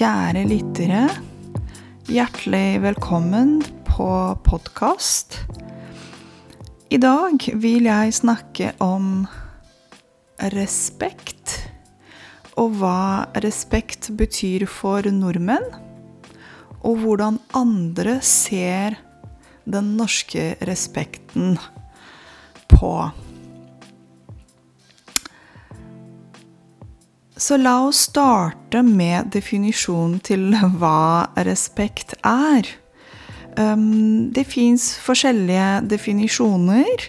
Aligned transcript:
Kjære 0.00 0.46
lyttere. 0.48 1.00
Hjertelig 2.08 2.78
velkommen 2.80 3.58
på 3.84 4.06
podkast. 4.46 5.36
I 6.88 6.96
dag 6.96 7.36
vil 7.60 7.84
jeg 7.84 8.14
snakke 8.16 8.70
om 8.80 9.26
respekt. 10.56 11.58
Og 12.56 12.80
hva 12.80 13.28
respekt 13.44 14.08
betyr 14.16 14.64
for 14.64 15.04
nordmenn. 15.12 15.68
Og 16.80 17.04
hvordan 17.04 17.36
andre 17.52 18.22
ser 18.24 18.96
den 19.68 19.98
norske 20.00 20.54
respekten 20.64 21.58
på. 22.72 22.94
Så 27.40 27.56
la 27.56 27.78
oss 27.86 28.02
starte 28.10 28.82
med 28.84 29.30
definisjonen 29.32 30.18
til 30.20 30.50
hva 30.80 31.30
respekt 31.48 32.12
er. 32.26 32.68
Um, 33.56 34.28
det 34.36 34.44
fins 34.50 34.92
forskjellige 35.00 35.80
definisjoner 35.88 37.06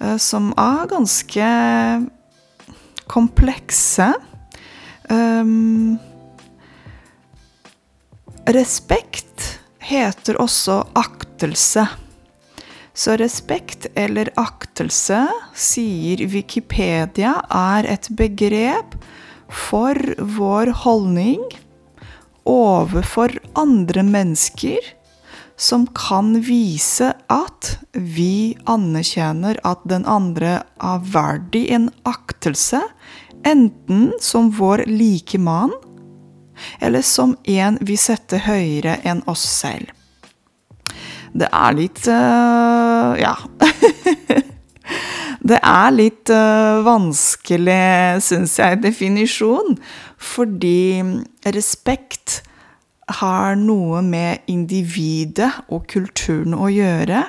uh, 0.00 0.16
som 0.16 0.48
er 0.56 0.88
ganske 0.88 1.50
komplekse. 3.12 4.08
Um, 5.12 5.98
respekt 8.56 9.44
heter 9.84 10.40
også 10.40 10.80
aktelse. 10.96 11.84
Så 12.96 13.18
respekt 13.20 13.90
eller 13.92 14.32
aktelse, 14.40 15.20
sier 15.52 16.24
Wikipedia, 16.32 17.36
er 17.52 17.92
et 17.92 18.08
begrep 18.16 18.96
for 19.52 19.98
vår 20.18 20.72
holdning 20.84 21.42
overfor 22.46 23.34
andre 23.58 24.02
mennesker 24.06 24.92
som 25.56 25.86
kan 25.96 26.34
vise 26.44 27.12
at 27.32 27.70
vi 27.92 28.56
anerkjenner 28.68 29.58
at 29.64 29.82
den 29.88 30.04
andre 30.06 30.60
er 30.76 31.04
verdig 31.12 31.64
en 31.72 31.88
aktelse, 32.04 32.82
enten 33.46 34.10
som 34.20 34.50
vår 34.58 34.84
likemann 34.90 35.72
eller 36.80 37.02
som 37.02 37.36
en 37.44 37.78
vi 37.80 37.96
setter 38.00 38.44
høyere 38.46 38.98
enn 39.04 39.22
oss 39.28 39.44
selv. 39.48 39.92
Det 41.36 41.48
er 41.52 41.74
litt 41.76 42.06
uh, 42.08 43.12
ja. 43.20 43.34
Det 45.46 45.58
er 45.62 45.92
litt 45.94 46.30
uh, 46.32 46.82
vanskelig, 46.86 48.18
syns 48.24 48.56
jeg, 48.58 48.80
definisjon. 48.82 49.76
Fordi 50.18 51.04
respekt 51.54 52.40
har 53.20 53.54
noe 53.60 54.02
med 54.02 54.48
individet 54.50 55.52
og 55.70 55.86
kulturen 55.92 56.56
å 56.56 56.70
gjøre. 56.72 57.22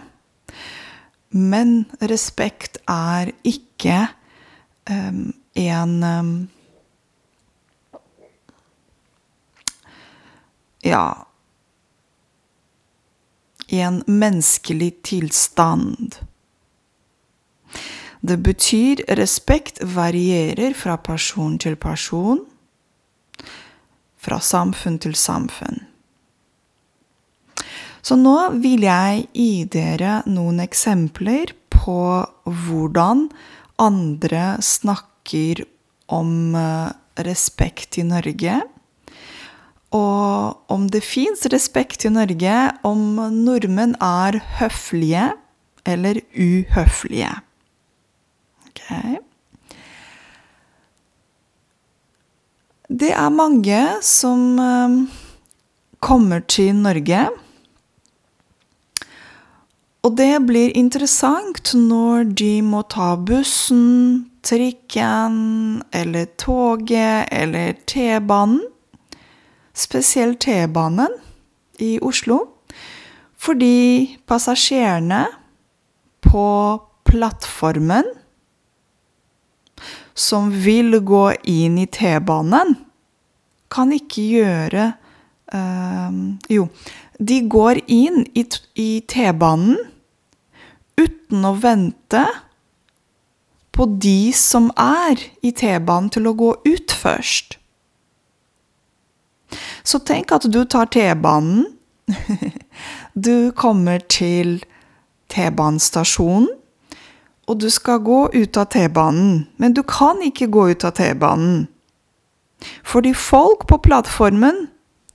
Men 1.37 1.83
respekt 2.01 2.79
er 2.89 3.29
ikke 3.45 4.07
um, 4.89 5.33
en 5.53 5.97
um, 6.03 6.35
Ja 10.85 11.25
En 13.67 13.99
menneskelig 14.07 14.93
tilstand. 15.03 16.15
Det 18.27 18.37
betyr 18.43 19.05
respekt 19.15 19.79
varierer 19.95 20.73
fra 20.75 20.97
person 20.99 21.53
til 21.61 21.77
person, 21.79 22.41
fra 24.19 24.39
samfunn 24.43 24.97
til 24.99 25.15
samfunn. 25.15 25.85
Så 28.03 28.17
nå 28.19 28.35
vil 28.59 28.83
jeg 28.87 29.27
gi 29.35 29.63
dere 29.71 30.21
noen 30.27 30.59
eksempler 30.63 31.53
på 31.71 31.99
hvordan 32.43 33.27
andre 33.79 34.57
snakker 34.63 35.63
om 36.11 36.55
eh, 36.55 36.91
respekt 37.27 37.99
i 38.01 38.07
Norge. 38.07 38.59
Og 39.95 40.71
om 40.73 40.87
det 40.91 41.05
fins 41.05 41.47
respekt 41.53 42.03
i 42.07 42.11
Norge, 42.11 42.59
om 42.83 43.19
nordmenn 43.43 43.95
er 44.03 44.41
høflige 44.59 45.29
eller 45.87 46.19
uhøflige. 46.35 47.35
Okay. 48.87 49.17
Det 52.87 53.11
er 53.11 53.29
mange 53.35 53.79
som 54.01 54.55
um, 54.55 54.95
kommer 55.99 56.39
til 56.47 56.71
Norge. 56.75 57.25
Og 60.07 60.13
det 60.15 60.39
blir 60.47 60.71
interessant 60.79 61.73
når 61.75 62.31
de 62.39 62.61
må 62.63 62.85
ta 62.87 63.17
bussen, 63.19 64.29
trikken 64.39 65.81
eller 65.91 66.29
toget 66.39 67.27
eller 67.27 67.75
T-banen. 67.91 68.61
Spesielt 69.75 70.39
T-banen 70.47 71.11
i 71.83 71.97
Oslo. 71.99 72.39
Fordi 73.35 74.15
passasjerene 74.25 75.25
på 76.23 76.47
plattformen 77.03 78.07
som 80.17 80.49
vil 80.49 80.97
gå 81.05 81.25
inn 81.45 81.77
i 81.77 81.85
T-banen, 81.85 82.73
kan 83.69 83.91
ikke 83.93 84.23
gjøre 84.31 84.87
øh, 85.53 86.17
Jo, 86.49 86.67
de 87.19 87.37
går 87.49 87.81
inn 87.91 88.23
i, 88.33 88.45
i 88.79 88.89
T-banen 89.05 89.77
uten 90.97 91.45
å 91.45 91.53
vente 91.61 92.23
på 93.77 93.85
de 94.01 94.33
som 94.33 94.71
er 94.81 95.21
i 95.45 95.51
T-banen, 95.53 96.09
til 96.09 96.29
å 96.29 96.33
gå 96.37 96.49
ut 96.65 96.93
først. 96.97 97.59
Så 99.85 100.01
tenk 100.01 100.33
at 100.33 100.47
du 100.49 100.63
tar 100.65 100.89
T-banen. 100.93 101.67
Du 103.17 103.49
kommer 103.57 104.03
til 104.13 104.59
T-banestasjonen 105.33 106.51
og 107.47 107.59
du 107.63 107.69
skal 107.71 108.01
gå 108.03 108.25
ut 108.33 108.59
av 108.59 108.67
T-banen, 108.73 109.45
men 109.57 109.75
du 109.75 109.83
kan 109.87 110.19
ikke 110.25 110.49
gå 110.51 110.67
ut 110.73 110.85
av 110.87 110.97
T-banen. 110.99 111.67
Fordi 112.83 113.13
folk 113.15 113.67
på 113.69 113.79
plattformen 113.85 114.65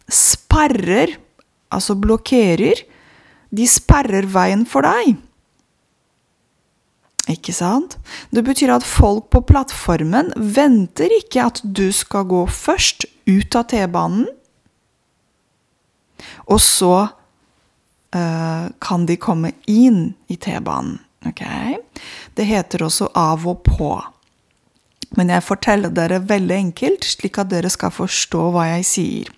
sperrer, 0.09 1.19
altså 1.73 1.97
blokkerer, 1.99 2.81
de 3.53 3.69
sperrer 3.69 4.29
veien 4.33 4.65
for 4.69 4.87
deg. 4.87 5.19
Ikke 7.31 7.55
sant? 7.55 7.99
Det 8.35 8.43
betyr 8.47 8.73
at 8.75 8.87
folk 8.87 9.29
på 9.31 9.45
plattformen 9.47 10.33
venter 10.37 11.13
ikke 11.21 11.47
at 11.53 11.61
du 11.63 11.91
skal 11.95 12.27
gå 12.31 12.47
først 12.51 13.07
ut 13.29 13.59
av 13.59 13.69
T-banen, 13.71 14.27
og 16.47 16.59
så 16.63 16.95
uh, 18.15 18.67
kan 18.83 19.07
de 19.09 19.17
komme 19.19 19.53
inn 19.71 20.13
i 20.31 20.39
T-banen. 20.39 21.01
Okay? 21.29 21.77
Det 22.35 22.47
heter 22.49 22.85
også 22.87 23.11
av 23.19 23.47
og 23.49 23.63
på. 23.67 23.93
Men 25.17 25.29
jeg 25.29 25.45
forteller 25.45 25.93
dere 25.93 26.23
veldig 26.25 26.57
enkelt, 26.57 27.05
slik 27.05 27.39
at 27.41 27.51
dere 27.53 27.71
skal 27.73 27.93
forstå 27.93 28.45
hva 28.55 28.69
jeg 28.71 28.87
sier. 28.89 29.33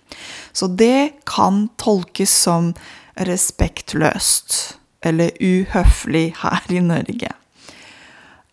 Så 0.55 0.69
det 0.71 1.25
kan 1.27 1.65
tolkes 1.81 2.31
som 2.45 2.71
respektløst 3.27 4.77
eller 5.05 5.35
uhøflig 5.43 6.29
her 6.41 6.71
i 6.71 6.81
Norge. 6.83 7.31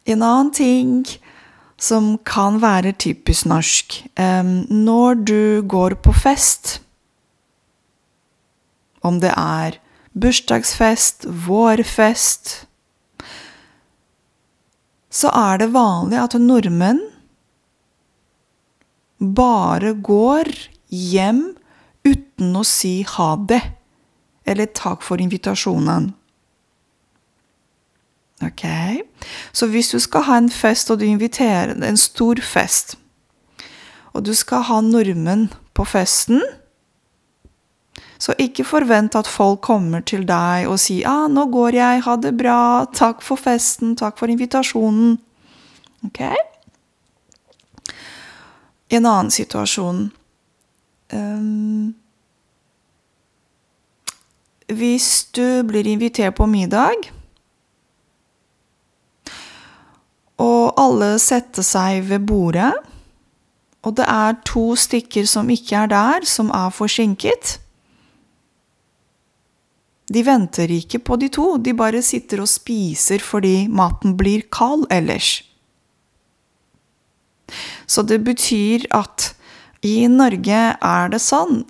En 0.06 0.22
annen 0.22 0.50
ting 0.54 1.06
som 1.82 2.16
kan 2.26 2.60
være 2.62 2.92
typisk 2.92 3.46
norsk 3.50 4.02
Når 4.70 5.14
du 5.14 5.62
går 5.66 5.94
på 6.02 6.12
fest, 6.12 6.80
om 9.02 9.18
det 9.20 9.32
er 9.34 9.78
bursdagsfest, 10.14 11.26
vårfest 11.26 12.66
så 15.12 15.30
er 15.36 15.60
det 15.60 15.72
vanlig 15.74 16.18
at 16.22 16.38
nordmenn 16.40 17.02
bare 19.22 19.92
går 19.94 20.48
hjem 20.88 21.44
uten 22.02 22.56
å 22.58 22.64
si 22.66 23.02
ha 23.06 23.34
det, 23.36 23.60
eller 24.48 24.72
takk 24.74 25.04
for 25.06 25.22
invitasjonen. 25.22 26.10
Ok? 28.42 28.64
Så 29.54 29.68
hvis 29.70 29.92
du 29.92 30.00
skal 30.02 30.26
ha 30.26 30.40
en 30.40 30.50
fest, 30.50 30.90
og 30.90 30.98
du 30.98 31.06
inviterer 31.06 31.76
en 31.76 32.00
stor 32.00 32.40
fest, 32.42 32.96
og 34.12 34.26
du 34.26 34.34
skal 34.34 34.66
ha 34.66 34.80
nordmenn 34.82 35.46
på 35.76 35.86
festen, 35.88 36.42
så 38.22 38.34
ikke 38.38 38.64
forvent 38.64 39.16
at 39.18 39.26
folk 39.26 39.64
kommer 39.66 40.04
til 40.06 40.22
deg 40.28 40.68
og 40.70 40.78
sier 40.78 41.08
ah, 41.10 41.26
'nå 41.26 41.48
går 41.50 41.74
jeg, 41.74 42.02
ha 42.06 42.16
det 42.16 42.36
bra, 42.38 42.86
takk 42.94 43.22
for 43.22 43.36
festen, 43.36 43.96
takk 43.98 44.18
for 44.18 44.30
invitasjonen'. 44.30 45.18
Ok? 46.06 46.20
En 48.92 49.06
annen 49.06 49.30
situasjon 49.30 50.12
um, 51.12 51.94
hvis 54.72 55.08
du 55.34 55.62
blir 55.66 55.86
invitert 55.86 56.36
på 56.38 56.46
middag, 56.46 57.10
og 60.38 60.72
alle 60.80 61.18
setter 61.18 61.62
seg 61.62 62.06
ved 62.08 62.26
bordet, 62.26 62.72
og 63.82 63.96
det 63.98 64.06
er 64.08 64.38
to 64.46 64.76
stykker 64.78 65.26
som 65.26 65.50
ikke 65.50 65.76
er 65.76 65.90
der, 65.90 66.24
som 66.24 66.50
er 66.54 66.70
forsinket 66.70 67.58
De 70.10 70.22
venter 70.26 70.70
ikke 70.74 70.98
på 71.06 71.16
de 71.20 71.28
to, 71.32 71.56
de 71.62 71.74
bare 71.76 72.02
sitter 72.02 72.42
og 72.42 72.50
spiser 72.50 73.22
fordi 73.22 73.68
maten 73.70 74.16
blir 74.18 74.42
kald 74.50 74.86
ellers. 74.90 75.42
Så 77.86 78.02
det 78.02 78.22
betyr 78.24 78.88
at 78.96 79.32
i 79.84 80.06
Norge 80.10 80.64
er 80.74 81.12
det 81.12 81.20
sånn 81.22 81.62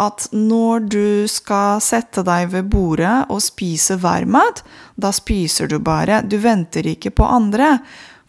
at 0.00 0.28
når 0.32 0.86
du 0.88 1.28
skal 1.28 1.82
sette 1.84 2.24
deg 2.24 2.48
ved 2.54 2.70
bordet 2.72 3.26
og 3.32 3.42
spise 3.44 3.98
varmmat, 4.00 4.62
da 4.96 5.12
spiser 5.12 5.68
du 5.68 5.78
bare. 5.82 6.22
Du 6.24 6.38
venter 6.40 6.86
ikke 6.88 7.12
på 7.12 7.28
andre. 7.28 7.76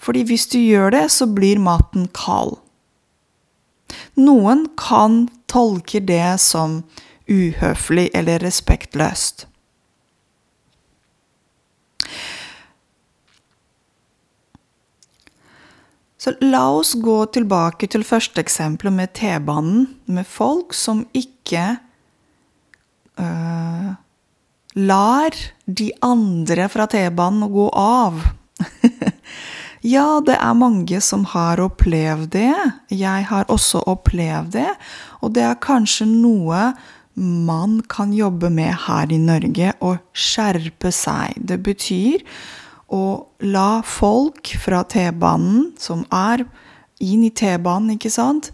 Fordi 0.04 0.26
hvis 0.28 0.50
du 0.52 0.58
gjør 0.60 0.92
det, 0.92 1.06
så 1.16 1.28
blir 1.32 1.62
maten 1.64 2.10
kald. 2.12 2.58
Noen 4.20 4.66
kan 4.80 5.28
tolke 5.48 6.02
det 6.04 6.40
som 6.44 6.82
uhøflig 7.30 8.10
eller 8.14 8.44
respektløst. 8.44 9.48
Så 16.24 16.32
la 16.40 16.70
oss 16.72 16.94
gå 17.04 17.18
tilbake 17.36 17.90
til 17.92 18.06
første 18.08 18.40
eksempel 18.40 18.94
med 18.96 19.12
T-banen, 19.18 19.90
med 20.08 20.24
folk 20.24 20.72
som 20.72 21.02
ikke 21.12 21.66
øh, 23.20 23.90
lar 24.80 25.36
de 25.68 25.90
andre 26.00 26.70
fra 26.72 26.88
T-banen 26.88 27.50
gå 27.52 27.68
av. 27.76 28.24
ja, 29.96 30.08
det 30.24 30.38
er 30.40 30.56
mange 30.56 31.02
som 31.04 31.28
har 31.34 31.60
opplevd 31.66 32.32
det. 32.38 32.56
Jeg 32.88 33.28
har 33.28 33.52
også 33.52 33.84
opplevd 33.92 34.54
det. 34.56 34.70
Og 35.20 35.36
det 35.36 35.44
er 35.44 35.60
kanskje 35.60 36.08
noe 36.08 36.70
man 37.16 37.82
kan 37.90 38.14
jobbe 38.14 38.50
med 38.50 38.74
her 38.88 39.12
i 39.12 39.20
Norge, 39.22 39.74
og 39.82 40.02
skjerpe 40.14 40.92
seg. 40.94 41.38
Det 41.38 41.60
betyr 41.64 42.24
å 42.94 43.04
la 43.46 43.82
folk 43.86 44.54
fra 44.62 44.84
T-banen, 44.90 45.74
som 45.78 46.06
er 46.14 46.46
inn 47.04 47.26
i 47.26 47.32
T-banen, 47.34 47.96
ikke 47.98 48.12
sant, 48.14 48.52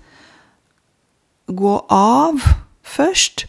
gå 1.48 1.76
av 1.94 2.44
først. 2.86 3.48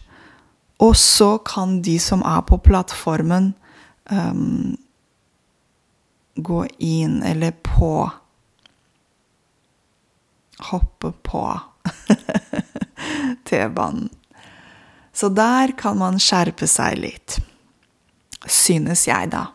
Og 0.81 0.95
så 0.97 1.35
kan 1.45 1.81
de 1.85 1.97
som 2.01 2.23
er 2.25 2.41
på 2.47 2.57
plattformen, 2.63 3.51
um, 4.09 4.77
gå 6.35 6.63
inn 6.79 7.19
eller 7.27 7.53
på. 7.67 8.09
Hoppe 10.71 11.11
på 11.25 11.43
T-banen. 13.49 14.09
Så 15.21 15.29
der 15.29 15.75
kan 15.77 15.99
man 16.01 16.15
skjerpe 16.17 16.65
seg 16.65 16.95
litt. 16.97 17.35
Synes 18.49 19.03
jeg, 19.05 19.29
da. 19.29 19.51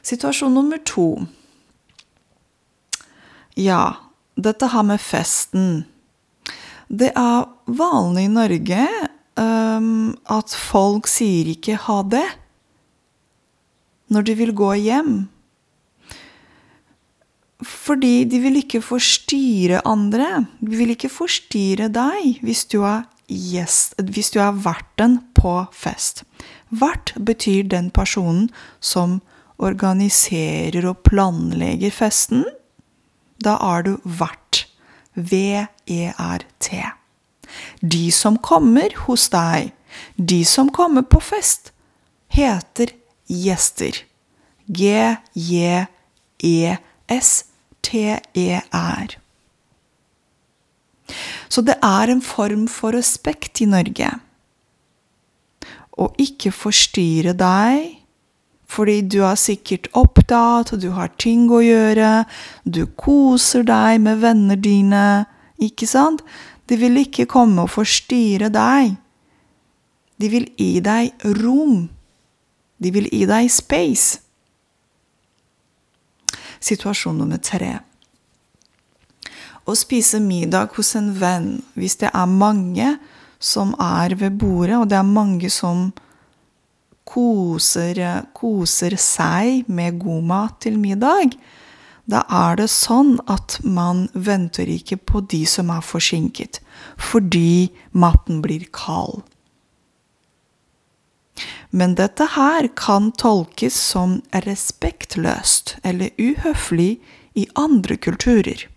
Situasjon 0.00 0.54
nummer 0.56 0.80
to. 0.88 1.26
Ja, 3.60 4.08
dette 4.40 4.70
har 4.72 4.82
med 4.88 4.98
festen 4.98 5.84
Det 6.88 7.12
er 7.14 7.44
vanlig 7.68 8.24
i 8.26 8.32
Norge 8.32 8.86
um, 9.38 10.16
at 10.32 10.56
folk 10.56 11.06
sier 11.12 11.52
ikke 11.52 11.76
ha 11.84 12.00
det 12.02 12.26
når 14.12 14.26
de 14.26 14.34
vil 14.38 14.52
gå 14.56 14.72
hjem. 14.78 15.14
Fordi 17.64 18.16
de 18.28 18.40
vil 18.42 18.60
ikke 18.60 18.82
forstyrre 18.84 19.80
andre. 19.88 20.44
De 20.60 20.76
vil 20.76 20.92
ikke 20.94 21.12
forstyrre 21.12 21.88
deg 21.92 22.44
hvis 22.44 22.64
du 22.70 22.80
er 22.84 23.04
gjest, 23.28 23.94
hvis 23.98 24.30
du 24.34 24.40
er 24.42 24.56
verten 24.64 25.20
på 25.36 25.66
fest. 25.72 26.24
Vert 26.70 27.14
betyr 27.16 27.62
den 27.70 27.90
personen 27.94 28.50
som 28.80 29.20
organiserer 29.62 30.86
og 30.90 31.02
planlegger 31.06 31.90
festen, 31.94 32.44
da 33.44 33.56
er 33.60 33.82
du 33.86 33.96
vert. 34.04 34.66
V-e-r-t. 35.14 36.82
De 37.80 38.10
som 38.10 38.38
kommer 38.42 38.90
hos 39.06 39.28
deg, 39.30 39.70
de 40.16 40.44
som 40.48 40.70
kommer 40.74 41.02
på 41.06 41.20
fest, 41.22 41.72
heter 42.34 42.90
gjester. 43.30 43.94
G-j-e-s-t-e-r. 44.66 45.34
Så 51.48 51.64
det 51.66 51.76
er 51.82 52.10
en 52.10 52.22
form 52.24 52.66
for 52.70 52.96
respekt 52.96 53.62
i 53.64 53.68
Norge. 53.70 54.10
Å 55.94 56.08
ikke 56.18 56.54
forstyrre 56.54 57.36
deg 57.38 58.00
fordi 58.74 59.04
du 59.06 59.20
er 59.22 59.36
sikkert 59.38 59.86
opptatt, 59.94 60.72
og 60.74 60.80
du 60.82 60.88
har 60.96 61.12
ting 61.20 61.46
å 61.52 61.60
gjøre, 61.62 62.24
du 62.66 62.82
koser 62.98 63.62
deg 63.62 64.00
med 64.02 64.18
venner 64.24 64.58
dine, 64.58 65.04
ikke 65.62 65.86
sant? 65.86 66.24
De 66.66 66.78
vil 66.80 66.98
ikke 67.04 67.28
komme 67.30 67.68
og 67.68 67.70
forstyrre 67.70 68.50
deg. 68.50 68.96
De 70.18 70.30
vil 70.32 70.48
gi 70.58 70.80
deg 70.82 71.26
rom. 71.38 71.84
De 72.82 72.90
vil 72.94 73.06
gi 73.12 73.24
deg 73.28 73.50
space. 73.52 74.18
Situasjon 76.64 77.18
nummer 77.20 77.38
tre. 77.44 77.76
Å 79.64 79.74
spise 79.78 80.20
middag 80.20 80.74
hos 80.76 80.92
en 80.98 81.12
venn 81.16 81.50
hvis 81.78 81.96
det 82.02 82.10
er 82.12 82.28
mange 82.28 82.94
som 83.40 83.72
er 83.80 84.14
ved 84.20 84.36
bordet, 84.40 84.76
og 84.76 84.88
det 84.90 84.98
er 84.98 85.08
mange 85.08 85.50
som 85.52 85.90
koser, 87.08 88.00
koser 88.36 88.96
seg 89.00 89.68
med 89.68 90.00
god 90.02 90.24
mat 90.28 90.58
til 90.64 90.78
middag, 90.80 91.36
da 92.04 92.20
er 92.28 92.58
det 92.60 92.68
sånn 92.72 93.16
at 93.32 93.56
man 93.64 94.06
venter 94.12 94.68
ikke 94.68 94.98
på 95.00 95.22
de 95.32 95.44
som 95.48 95.70
er 95.72 95.84
forsinket, 95.84 96.60
fordi 97.00 97.72
maten 97.92 98.42
blir 98.44 98.66
kald. 98.76 99.22
Men 101.74 101.96
dette 101.98 102.28
her 102.36 102.68
kan 102.78 103.08
tolkes 103.18 103.74
som 103.74 104.20
respektløst 104.44 105.78
eller 105.82 106.12
uhøflig 106.20 107.00
i 107.34 107.48
andre 107.58 107.96
kulturer. 107.96 108.68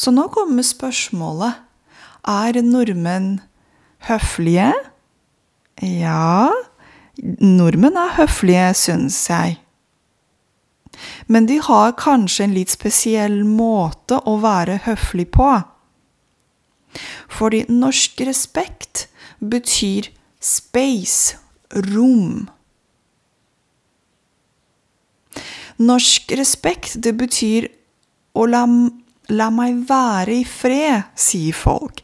Så 0.00 0.12
nå 0.16 0.30
kommer 0.32 0.64
spørsmålet 0.64 1.58
er 2.28 2.56
nordmenn 2.64 3.34
høflige. 4.08 4.70
Ja, 5.84 6.48
nordmenn 7.20 7.98
er 8.00 8.14
høflige, 8.16 8.70
syns 8.80 9.18
jeg. 9.28 9.58
Men 11.28 11.48
de 11.50 11.58
har 11.64 11.92
kanskje 12.00 12.46
en 12.46 12.56
litt 12.56 12.72
spesiell 12.72 13.42
måte 13.44 14.22
å 14.24 14.38
være 14.40 14.80
høflig 14.86 15.28
på. 15.36 15.50
Fordi 17.30 17.66
norsk 17.68 18.24
respekt 18.26 19.06
betyr 19.52 20.08
space, 20.40 21.36
rom. 21.92 22.48
Norsk 25.80 26.32
respekt, 26.40 26.96
det 27.04 27.14
betyr 27.20 27.68
å 28.36 28.46
la, 28.48 28.64
la 29.30 29.48
meg 29.54 29.84
være 29.88 30.40
i 30.40 30.44
fred, 30.46 31.10
sier 31.18 31.56
folk. 31.56 32.02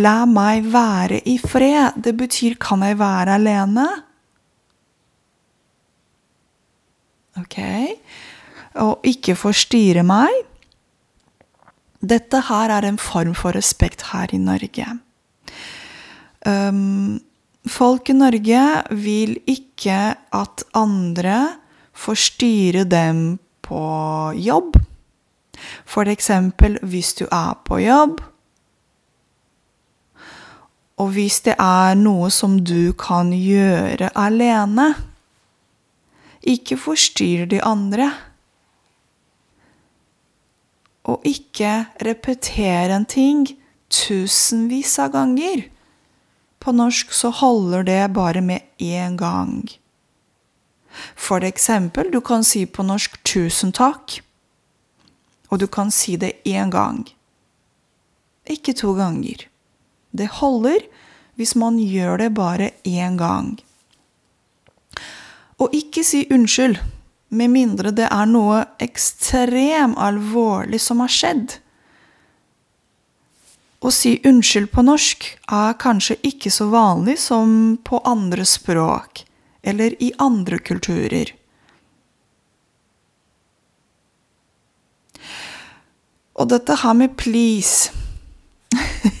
La 0.00 0.22
meg 0.28 0.68
være 0.72 1.20
i 1.28 1.36
fred. 1.40 1.98
Det 2.00 2.14
betyr 2.16 2.56
kan 2.60 2.84
jeg 2.86 2.98
være 3.00 3.36
alene? 3.36 3.86
Ok? 7.40 7.58
Og 8.80 9.04
ikke 9.08 9.36
forstyrre 9.36 10.04
meg. 10.06 10.32
Dette 12.02 12.40
her 12.48 12.72
er 12.74 12.88
en 12.88 12.98
form 12.98 13.34
for 13.38 13.54
respekt 13.54 14.08
her 14.10 14.32
i 14.34 14.40
Norge. 14.40 14.88
Um, 16.46 17.20
folk 17.68 18.10
i 18.10 18.16
Norge 18.16 18.62
vil 19.04 19.36
ikke 19.46 20.00
at 20.34 20.64
andre 20.74 21.36
forstyrrer 21.92 22.88
dem 22.88 23.38
på 23.62 23.84
jobb. 24.40 24.80
Eksempel 26.06 26.78
hvis 26.82 27.14
du 27.14 27.26
er 27.30 27.54
på 27.64 27.78
jobb, 27.78 28.20
og 30.96 31.08
hvis 31.16 31.40
det 31.46 31.54
er 31.58 31.96
noe 31.98 32.30
som 32.30 32.58
du 32.62 32.92
kan 32.98 33.32
gjøre 33.32 34.10
alene, 34.18 34.92
ikke 36.42 36.76
forstyrr 36.78 37.46
de 37.50 37.62
andre. 37.62 38.10
Og 41.08 41.22
ikke 41.26 41.86
repetere 42.06 42.94
en 42.94 43.06
ting 43.06 43.46
tusenvis 43.90 44.98
av 45.02 45.14
ganger. 45.16 45.66
På 46.62 46.74
norsk 46.74 47.14
så 47.14 47.32
holder 47.34 47.86
det 47.86 48.02
bare 48.14 48.40
med 48.40 48.60
én 48.78 49.16
gang. 49.18 49.64
For 51.16 51.42
eksempel, 51.42 52.12
du 52.12 52.20
kan 52.20 52.44
si 52.44 52.66
på 52.66 52.82
norsk 52.82 53.18
'tusen 53.24 53.72
takk', 53.72 54.20
og 55.52 55.60
du 55.60 55.66
kan 55.68 55.90
si 55.92 56.16
det 56.16 56.32
én 56.48 56.72
gang. 56.72 57.04
Ikke 58.48 58.72
to 58.72 58.94
ganger. 58.96 59.44
Det 60.10 60.28
holder 60.40 60.80
hvis 61.36 61.54
man 61.56 61.76
gjør 61.78 62.24
det 62.24 62.30
bare 62.36 62.70
én 62.88 63.18
gang. 63.20 63.58
Og 65.60 65.74
ikke 65.76 66.04
si 66.04 66.24
unnskyld, 66.32 66.80
med 67.32 67.52
mindre 67.52 67.92
det 67.96 68.08
er 68.12 68.28
noe 68.28 68.64
ekstremt 68.82 69.96
alvorlig 70.00 70.80
som 70.80 71.00
har 71.04 71.12
skjedd. 71.12 71.58
Å 73.82 73.90
si 73.90 74.14
unnskyld 74.28 74.70
på 74.72 74.84
norsk 74.86 75.28
er 75.52 75.78
kanskje 75.80 76.18
ikke 76.28 76.52
så 76.54 76.68
vanlig 76.72 77.16
som 77.18 77.76
på 77.84 78.00
andre 78.08 78.44
språk 78.46 79.24
eller 79.62 79.96
i 80.02 80.12
andre 80.22 80.58
kulturer. 80.58 81.32
Og 86.34 86.48
dette 86.48 86.76
her 86.82 86.92
med 86.96 87.16
please 87.20 87.92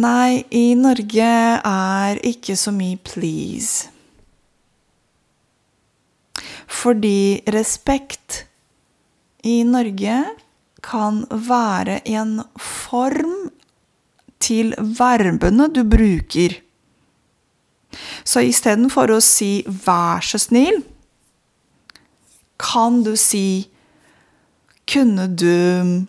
Nei, 0.00 0.44
i 0.54 0.74
Norge 0.78 1.30
er 1.66 2.20
ikke 2.26 2.54
så 2.56 2.70
mye 2.70 2.98
please. 3.02 3.90
Fordi 6.70 7.42
respekt 7.50 8.44
i 9.42 9.62
Norge 9.66 10.20
kan 10.86 11.24
være 11.30 12.00
en 12.08 12.38
form 12.56 13.50
til 14.40 14.72
verbene 14.78 15.66
du 15.74 15.82
bruker. 15.84 16.54
Så 18.24 18.46
istedenfor 18.46 19.10
å 19.10 19.20
si 19.20 19.64
'vær 19.66 20.22
så 20.22 20.38
snill', 20.38 20.84
kan 22.58 23.02
du 23.02 23.16
si 23.16 23.68
'kunne 24.90 25.28
du 25.38 26.06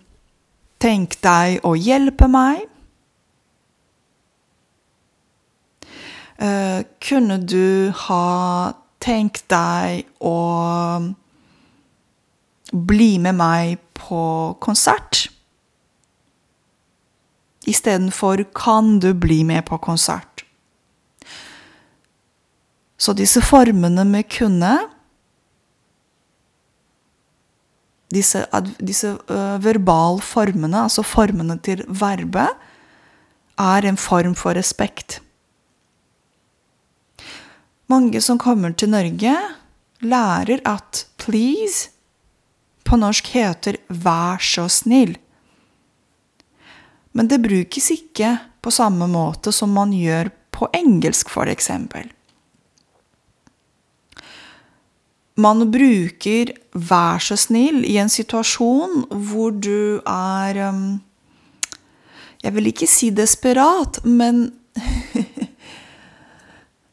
tenke 0.81 1.17
deg 1.21 1.61
å 1.61 1.75
hjelpe 1.77 2.27
meg'? 2.31 2.67
Uh, 6.41 6.81
kunne 6.97 7.38
du 7.38 7.91
ha 8.07 8.73
tenkt 8.97 9.45
deg 9.53 10.07
å 10.17 10.38
bli 12.73 13.11
med 13.21 13.38
meg 13.38 13.77
på 13.93 14.57
konsert? 14.59 15.27
Istedenfor 17.69 18.43
'kan 18.50 19.00
du 19.00 19.13
bli 19.13 19.43
med 19.43 19.65
på 19.65 19.77
konsert'? 19.77 20.41
Så 22.97 23.13
disse 23.13 23.41
formene 23.41 24.05
med 24.05 24.25
'kunne' 24.25 25.00
Disse, 28.12 28.44
disse 28.84 29.13
uh, 29.32 29.58
verbalformene, 29.63 30.84
altså 30.86 31.03
formene 31.08 31.56
til 31.63 31.86
verbet, 31.88 32.68
er 33.62 33.88
en 33.88 34.00
form 34.00 34.36
for 34.36 34.58
respekt. 34.58 35.22
Mange 37.91 38.22
som 38.24 38.39
kommer 38.39 38.75
til 38.75 38.91
Norge, 38.91 39.36
lærer 40.01 40.62
at 40.65 41.06
'please' 41.18 41.89
på 42.84 42.98
norsk 42.98 43.27
heter 43.27 43.77
'vær 43.89 44.38
så 44.39 44.68
snill'. 44.68 45.18
Men 47.13 47.27
det 47.27 47.41
brukes 47.41 47.91
ikke 47.91 48.38
på 48.62 48.72
samme 48.72 49.08
måte 49.08 49.51
som 49.51 49.70
man 49.70 49.91
gjør 49.94 50.32
på 50.51 50.68
engelsk, 50.74 51.30
for 51.30 51.50
eksempel. 51.51 52.12
Man 55.41 55.71
bruker 55.74 56.51
'vær 56.74 57.19
så 57.24 57.36
snill' 57.39 57.86
i 57.88 57.98
en 57.98 58.10
situasjon 58.10 59.05
hvor 59.10 59.51
du 59.51 60.01
er 60.05 60.60
um, 60.69 61.01
Jeg 62.43 62.55
vil 62.55 62.67
ikke 62.67 62.88
si 62.88 63.10
desperat, 63.10 64.05
men 64.05 64.51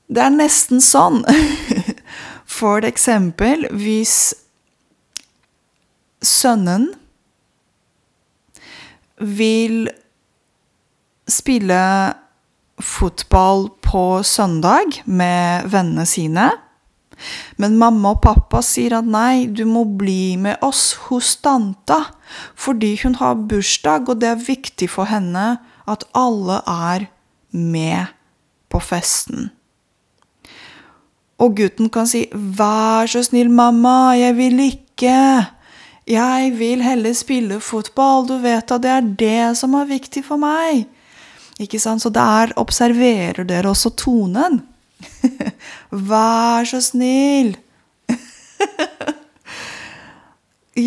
Det 0.08 0.22
er 0.24 0.32
nesten 0.32 0.80
sånn. 0.80 1.20
For 2.58 2.84
eksempel 2.88 3.66
hvis 3.76 4.34
sønnen 6.24 6.88
vil 9.20 9.90
spille 11.28 11.82
fotball 12.80 13.68
på 13.84 14.22
søndag 14.22 15.02
med 15.04 15.68
vennene 15.68 16.06
sine. 16.08 16.48
Men 17.56 17.78
mamma 17.80 18.14
og 18.14 18.22
pappa 18.22 18.62
sier 18.64 18.98
at 18.98 19.08
nei, 19.08 19.46
du 19.46 19.64
må 19.68 19.84
bli 19.98 20.36
med 20.40 20.62
oss 20.64 20.92
hos 21.08 21.34
tanta, 21.42 22.00
fordi 22.54 22.94
hun 23.02 23.18
har 23.20 23.38
bursdag, 23.50 24.08
og 24.08 24.22
det 24.22 24.32
er 24.32 24.46
viktig 24.48 24.90
for 24.92 25.10
henne 25.10 25.58
at 25.88 26.04
alle 26.16 26.60
er 26.68 27.08
med 27.50 28.14
på 28.68 28.80
festen. 28.84 29.50
Og 31.38 31.54
gutten 31.56 31.88
kan 31.88 32.06
si 32.06 32.26
'Vær 32.32 33.06
så 33.06 33.22
snill, 33.22 33.50
mamma, 33.50 34.18
jeg 34.18 34.36
vil 34.36 34.58
ikke'. 34.58 35.46
Jeg 36.08 36.58
vil 36.58 36.82
heller 36.82 37.12
spille 37.12 37.60
fotball, 37.60 38.26
du 38.28 38.38
vet 38.38 38.70
at 38.72 38.82
det 38.82 38.90
er 38.90 39.00
det 39.00 39.56
som 39.56 39.74
er 39.74 39.84
viktig 39.84 40.24
for 40.24 40.40
meg. 40.40 40.86
Ikke 41.60 41.78
sant? 41.78 42.02
Så 42.02 42.08
der 42.08 42.54
observerer 42.56 43.44
dere 43.44 43.68
også 43.68 43.90
tonen. 43.90 44.62
Vær 45.90 46.68
så 46.68 46.80
snill! 46.84 47.54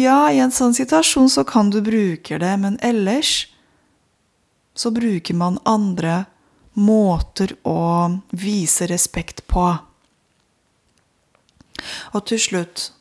ja, 0.03 0.19
i 0.31 0.41
en 0.43 0.53
sånn 0.53 0.75
situasjon 0.77 1.29
så 1.29 1.45
kan 1.47 1.71
du 1.73 1.81
bruke 1.85 2.37
det, 2.41 2.53
men 2.61 2.77
ellers 2.85 3.49
så 4.77 4.93
bruker 4.93 5.37
man 5.37 5.59
andre 5.65 6.25
måter 6.73 7.55
å 7.67 8.21
vise 8.31 8.87
respekt 8.89 9.43
på. 9.51 9.65
Og 12.13 12.25
til 12.29 12.39
slutt 12.39 12.91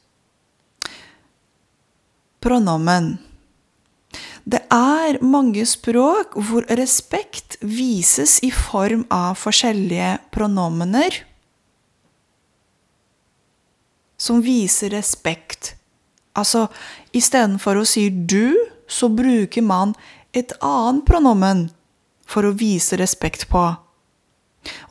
pronomen. 2.41 3.19
Det 4.49 4.63
er 4.73 5.21
mange 5.23 5.67
språk 5.69 6.33
hvor 6.41 6.65
respekt 6.81 7.59
vises 7.61 8.39
i 8.47 8.51
form 8.55 9.05
av 9.13 9.37
forskjellige 9.39 10.17
pronomener 10.35 11.21
som 14.21 14.43
viser 14.45 14.93
respekt. 14.93 15.75
Altså, 16.37 16.67
istedenfor 17.17 17.81
å 17.81 17.87
si 17.89 18.09
du, 18.11 18.53
så 18.91 19.09
bruker 19.09 19.65
man 19.65 19.95
et 20.37 20.53
annet 20.61 21.07
pronomen 21.09 21.69
for 22.29 22.47
å 22.47 22.55
vise 22.55 22.99
respekt 23.01 23.49
på. 23.51 23.65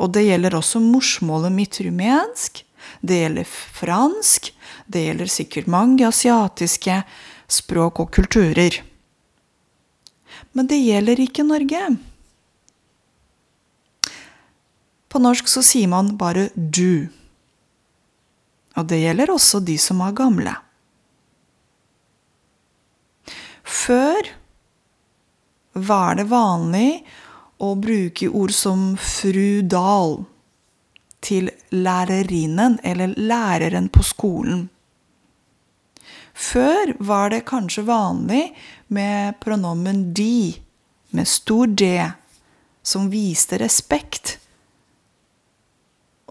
Og 0.01 0.12
det 0.15 0.25
gjelder 0.25 0.57
også 0.57 0.81
morsmålet 0.81 1.53
mitt 1.53 1.77
rumensk. 1.86 2.63
Det 3.05 3.21
gjelder 3.21 3.48
fransk. 3.79 4.51
Det 4.89 5.05
gjelder 5.05 5.31
sikkert 5.31 5.69
mange 5.69 6.07
asiatiske 6.07 7.01
språk 7.50 8.01
og 8.01 8.13
kulturer. 8.15 8.81
Men 10.57 10.67
det 10.67 10.81
gjelder 10.81 11.21
ikke 11.21 11.45
Norge. 11.45 11.83
På 15.09 15.21
norsk 15.21 15.48
så 15.50 15.63
sier 15.65 15.89
man 15.89 16.15
bare 16.17 16.50
du. 16.55 17.09
Og 18.79 18.88
det 18.88 19.01
gjelder 19.01 19.33
også 19.33 19.59
de 19.67 19.75
som 19.81 20.00
er 20.05 20.15
gamle. 20.15 20.55
Før 23.67 24.31
var 25.75 26.15
det 26.17 26.29
vanlig 26.31 27.03
å 27.59 27.74
bruke 27.75 28.29
ord 28.31 28.53
som 28.55 28.93
fru 29.03 29.62
Dahl 29.67 30.21
til 31.25 31.51
lærerinnen 31.75 32.79
eller 32.88 33.13
læreren 33.19 33.89
på 33.91 34.03
skolen. 34.07 34.69
Før 36.39 36.95
var 37.03 37.33
det 37.33 37.43
kanskje 37.50 37.83
vanlig 37.83 38.45
med 38.88 39.36
pronomen 39.43 40.13
de, 40.15 40.55
med 41.12 41.27
stor 41.27 41.67
D, 41.67 41.91
som 42.81 43.09
viste 43.12 43.59
respekt. 43.59 44.38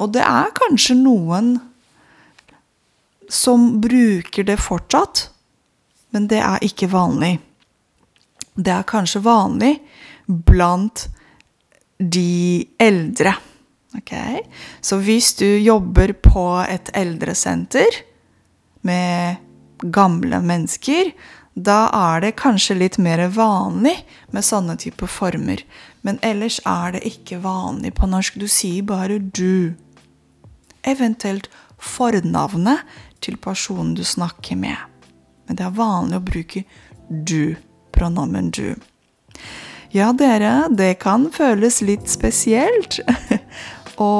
Og 0.00 0.14
det 0.16 0.24
er 0.24 0.54
kanskje 0.56 0.96
noen 0.96 1.58
som 3.28 3.80
bruker 3.80 4.44
det 4.44 4.58
fortsatt, 4.60 5.28
men 6.10 6.28
det 6.30 6.40
er 6.40 6.64
ikke 6.64 6.88
vanlig. 6.92 7.36
Det 8.58 8.72
er 8.74 8.88
kanskje 8.88 9.22
vanlig 9.22 9.74
blant 10.26 11.06
de 11.98 12.66
eldre. 12.80 13.34
Okay? 13.98 14.40
Så 14.80 15.00
hvis 15.04 15.34
du 15.38 15.46
jobber 15.46 16.12
på 16.12 16.46
et 16.68 16.90
eldresenter 16.96 18.00
med 18.86 19.36
gamle 19.82 20.40
mennesker, 20.42 21.12
da 21.58 21.88
er 21.94 22.22
det 22.22 22.36
kanskje 22.38 22.76
litt 22.78 22.98
mer 23.02 23.24
vanlig 23.34 23.96
med 24.34 24.46
sånne 24.46 24.78
typer 24.78 25.10
former. 25.10 25.62
Men 26.06 26.20
ellers 26.22 26.60
er 26.66 26.94
det 26.94 27.06
ikke 27.08 27.40
vanlig 27.42 27.96
på 27.98 28.06
norsk. 28.10 28.38
Du 28.38 28.46
sier 28.50 28.86
bare 28.86 29.18
du. 29.18 29.74
Eventuelt 30.86 31.48
fornavnet 31.78 32.84
til 33.24 33.38
personen 33.40 33.94
du 33.98 34.04
snakker 34.04 34.56
med. 34.56 34.76
Men 35.46 35.58
det 35.58 35.66
er 35.66 35.76
vanlig 35.76 36.18
å 36.18 36.26
bruke 36.28 36.64
du, 37.08 37.56
pronomen 37.92 38.50
du. 38.54 38.74
Ja, 39.94 40.12
dere, 40.12 40.68
det 40.68 40.98
kan 41.00 41.30
føles 41.32 41.80
litt 41.80 42.10
spesielt 42.12 43.00
å 44.08 44.12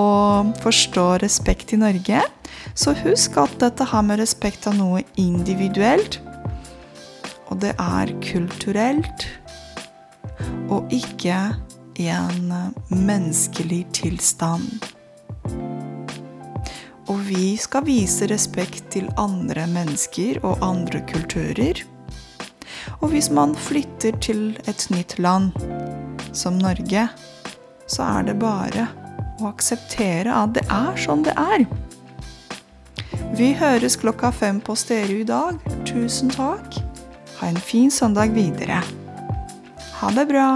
forstå 0.62 1.10
respekt 1.24 1.74
i 1.76 1.80
Norge. 1.80 2.22
Så 2.78 2.94
husk 3.04 3.36
at 3.40 3.58
dette 3.60 3.86
har 3.90 4.06
med 4.06 4.20
respekt 4.22 4.66
av 4.70 4.78
noe 4.78 5.04
individuelt 5.20 6.20
og 7.48 7.60
det 7.62 7.72
er 7.80 8.12
kulturelt 8.24 9.26
og 10.68 10.92
ikke 10.92 11.38
en 11.98 12.52
menneskelig 12.92 13.80
tilstand. 13.96 14.84
Og 17.08 17.20
vi 17.28 17.56
skal 17.56 17.86
vise 17.86 18.28
respekt 18.28 18.90
til 18.92 19.08
andre 19.16 19.64
mennesker 19.70 20.42
og 20.44 20.60
andre 20.64 21.00
kulturer. 21.08 21.80
Og 23.00 23.12
hvis 23.12 23.30
man 23.30 23.54
flytter 23.56 24.16
til 24.20 24.58
et 24.68 24.86
nytt 24.92 25.18
land, 25.18 25.52
som 26.32 26.58
Norge, 26.60 27.08
så 27.88 28.02
er 28.18 28.28
det 28.28 28.38
bare 28.40 28.88
å 29.40 29.48
akseptere 29.48 30.34
at 30.34 30.56
det 30.58 30.64
er 30.68 30.98
sånn 31.00 31.24
det 31.26 31.34
er. 31.38 31.64
Vi 33.38 33.52
høres 33.56 33.96
klokka 34.00 34.32
fem 34.34 34.60
på 34.60 34.76
stereo 34.76 35.22
i 35.22 35.28
dag. 35.28 35.60
Tusen 35.88 36.32
takk. 36.32 36.80
Ha 37.38 37.52
en 37.52 37.60
fin 37.62 37.90
søndag 37.90 38.34
videre. 38.36 38.82
Ha 40.00 40.14
det 40.14 40.28
bra! 40.30 40.50